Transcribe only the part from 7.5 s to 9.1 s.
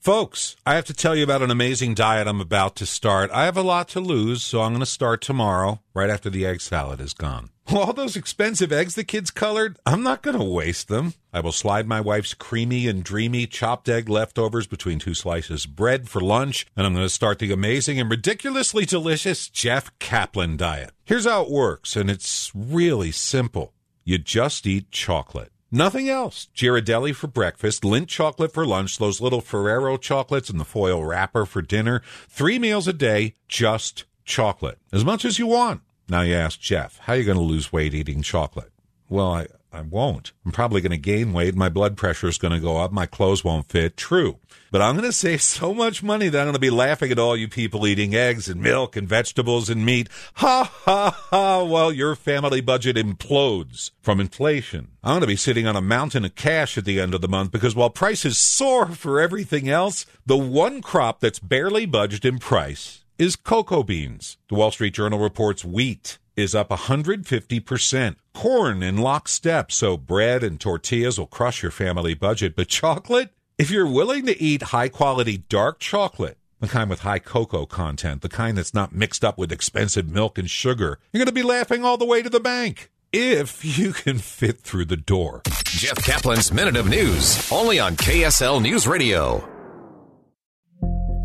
All those expensive eggs the